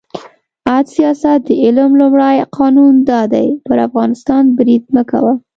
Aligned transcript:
«عد 0.73 0.85
سیاست 0.97 1.39
د 1.47 1.49
علم 1.63 1.91
لومړی 2.01 2.37
قانون 2.57 2.93
دا 3.09 3.21
دی: 3.33 3.47
پر 3.67 3.77
افغانستان 3.87 4.43
برید 4.57 4.83
مه 4.95 5.03
کوه. 5.09 5.33